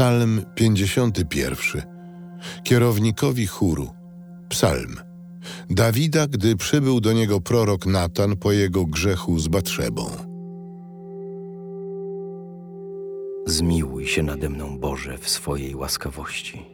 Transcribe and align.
Psalm 0.00 0.42
51. 0.54 1.82
Kierownikowi 2.64 3.46
chóru. 3.46 3.88
Psalm. 4.48 4.96
Dawida, 5.70 6.26
gdy 6.26 6.56
przybył 6.56 7.00
do 7.00 7.12
niego 7.12 7.40
prorok 7.40 7.86
Natan 7.86 8.36
po 8.36 8.52
jego 8.52 8.86
grzechu 8.86 9.38
z 9.38 9.48
Batrzebą. 9.48 10.10
Zmiłuj 13.46 14.06
się 14.06 14.22
nade 14.22 14.48
mną, 14.48 14.78
Boże, 14.78 15.18
w 15.18 15.28
swojej 15.28 15.74
łaskawości. 15.74 16.66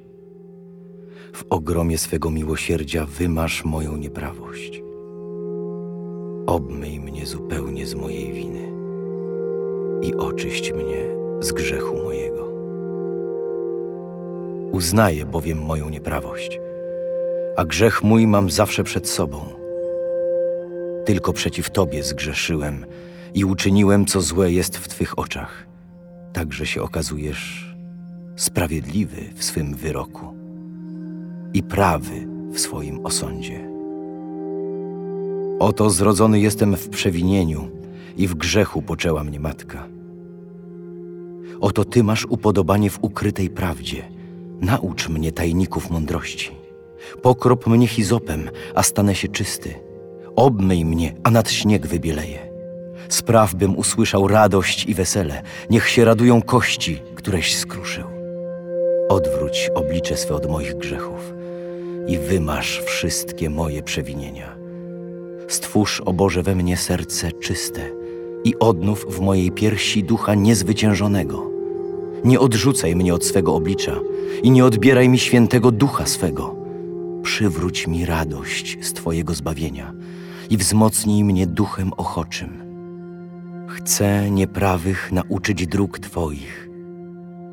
W 1.33 1.45
ogromie 1.51 1.99
swego 1.99 2.31
miłosierdzia 2.31 3.07
wymasz 3.07 3.65
moją 3.65 3.97
nieprawość. 3.97 4.83
Obmyj 6.47 7.01
mnie 7.01 7.27
zupełnie 7.27 7.87
z 7.87 7.95
mojej 7.95 8.33
winy 8.33 8.73
i 10.03 10.15
oczyść 10.15 10.73
mnie 10.73 11.07
z 11.41 11.53
grzechu 11.53 11.97
mojego. 11.97 12.46
Uznaję 14.73 15.27
bowiem 15.27 15.63
moją 15.63 15.89
nieprawość, 15.89 16.61
a 17.57 17.65
grzech 17.65 18.03
mój 18.03 18.27
mam 18.27 18.51
zawsze 18.51 18.85
przed 18.85 19.09
sobą. 19.09 19.41
Tylko 21.05 21.33
przeciw 21.33 21.71
Tobie 21.71 22.03
zgrzeszyłem 22.03 22.87
i 23.35 23.45
uczyniłem, 23.45 24.07
co 24.07 24.21
złe 24.21 24.53
jest 24.53 24.77
w 24.79 24.89
Twych 24.89 25.19
oczach, 25.19 25.67
tak 26.33 26.53
że 26.53 26.67
się 26.67 26.83
okazujesz 26.83 27.77
sprawiedliwy 28.37 29.17
w 29.35 29.45
swym 29.45 29.75
wyroku 29.75 30.27
i 31.55 31.63
prawy 31.63 32.27
w 32.53 32.61
swoim 32.61 33.07
osądzie. 33.07 33.69
Oto 35.59 35.91
zrodzony 35.91 36.41
jestem 36.41 36.77
w 36.77 36.89
przewinieniu 36.89 37.69
i 38.17 38.29
w 38.29 38.35
grzechu 38.35 38.83
poczęła 38.83 39.25
mnie 39.25 39.41
matka. 39.41 39.87
Oto 41.61 41.85
Ty 41.85 42.05
masz 42.05 42.27
upodobanie 42.27 42.91
w 42.91 42.99
ukrytej 43.05 43.51
prawdzie. 43.51 44.16
Naucz 44.61 45.09
mnie 45.09 45.33
tajników 45.33 45.91
mądrości. 45.91 46.51
Pokrop 47.23 47.67
mnie 47.67 47.87
hizopem, 47.87 48.51
a 48.75 48.83
stanę 48.83 49.15
się 49.15 49.29
czysty. 49.29 49.75
Obmyj 50.37 50.85
mnie, 50.85 51.15
a 51.23 51.31
nad 51.31 51.51
śnieg 51.51 51.87
wybieleję. 51.87 52.39
Spraw, 53.09 53.55
bym 53.55 53.77
usłyszał 53.77 54.29
radość 54.29 54.87
i 54.87 54.95
wesele. 54.95 55.43
Niech 55.71 55.89
się 55.89 56.05
radują 56.05 56.43
kości, 56.43 57.03
któreś 57.15 57.57
skruszył. 57.57 58.05
Odwróć 59.09 59.71
oblicze 59.75 60.17
swe 60.17 60.35
od 60.35 60.51
moich 60.51 60.77
grzechów 60.77 61.35
i 62.07 62.19
wymasz 62.19 62.83
wszystkie 62.87 63.51
moje 63.51 63.83
przewinienia. 63.83 64.57
Stwórz, 65.49 66.01
o 66.01 66.13
Boże, 66.13 66.43
we 66.43 66.55
mnie 66.55 66.77
serce 66.77 67.33
czyste 67.33 67.81
i 68.45 68.59
odnów 68.59 69.07
w 69.11 69.21
mojej 69.21 69.53
piersi 69.53 70.05
ducha 70.05 70.35
niezwyciężonego. 70.35 71.56
Nie 72.27 72.41
odrzucaj 72.41 72.97
mnie 72.97 73.15
od 73.15 73.25
swego 73.25 73.55
oblicza 73.55 73.97
i 74.43 74.51
nie 74.51 74.65
odbieraj 74.65 75.09
mi 75.09 75.19
świętego 75.19 75.71
ducha 75.71 76.07
swego. 76.07 76.57
Przywróć 77.23 77.87
mi 77.87 78.07
radość 78.07 78.79
z 78.81 78.93
Twojego 78.93 79.35
zbawienia 79.35 79.93
i 80.51 80.57
wzmocnij 80.57 81.25
mnie 81.25 81.47
duchem 81.47 81.93
ochoczym. 81.93 82.63
Chcę 83.69 84.31
nieprawych 84.31 85.13
nauczyć 85.13 85.67
dróg 85.67 85.99
Twoich 85.99 86.69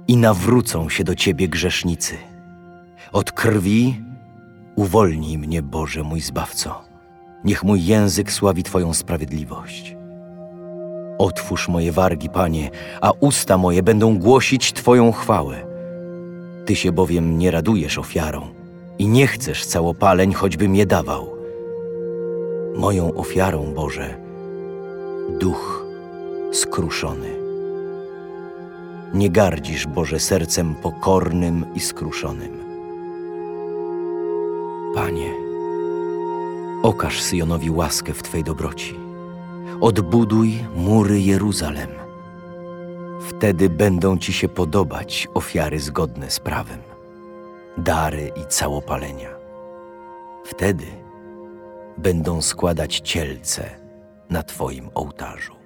i 0.08 0.18
nawrócą 0.18 0.90
się 0.90 1.04
do 1.04 1.16
Ciebie 1.16 1.48
grzesznicy. 1.48 2.16
Od 3.12 3.32
krwi 3.32 4.02
uwolnij 4.76 5.38
mnie, 5.38 5.62
Boże 5.62 6.04
mój 6.04 6.22
Zbawco. 6.22 6.82
Niech 7.44 7.64
mój 7.64 7.86
język 7.86 8.32
sławi 8.32 8.64
Twoją 8.64 8.94
sprawiedliwość. 8.94 10.03
Otwórz 11.18 11.68
moje 11.68 11.92
wargi, 11.92 12.30
Panie, 12.30 12.70
a 13.02 13.12
usta 13.20 13.58
moje 13.58 13.84
będą 13.84 14.20
głosić 14.20 14.74
Twoją 14.74 15.12
chwałę. 15.12 15.66
Ty 16.66 16.76
się 16.76 16.92
bowiem 16.92 17.38
nie 17.38 17.52
radujesz 17.52 17.98
ofiarą 17.98 18.42
i 19.00 19.08
nie 19.08 19.28
chcesz 19.28 19.66
całopaleń, 19.66 20.34
choćbym 20.34 20.76
je 20.76 20.86
dawał. 20.86 21.34
Moją 22.76 23.14
ofiarą, 23.14 23.74
Boże, 23.74 24.18
duch 25.40 25.86
skruszony. 26.52 27.30
Nie 29.14 29.30
gardzisz, 29.30 29.88
Boże, 29.88 30.20
sercem 30.20 30.76
pokornym 30.76 31.66
i 31.76 31.80
skruszonym. 31.80 32.64
Panie, 34.96 35.34
okaż 36.84 37.22
Syjonowi 37.22 37.72
łaskę 37.72 38.14
w 38.14 38.24
Twej 38.24 38.44
dobroci. 38.44 39.03
Odbuduj 39.84 40.66
mury 40.76 41.20
Jeruzalem. 41.22 41.90
Wtedy 43.30 43.70
będą 43.70 44.18
Ci 44.18 44.34
się 44.34 44.50
podobać 44.50 45.28
ofiary 45.34 45.80
zgodne 45.80 46.32
z 46.32 46.40
prawem, 46.40 46.80
dary 47.78 48.32
i 48.42 48.46
całopalenia. 48.46 49.30
Wtedy 50.46 50.86
będą 51.98 52.42
składać 52.42 53.00
cielce 53.00 53.70
na 54.30 54.44
Twoim 54.44 54.90
ołtarzu. 54.96 55.63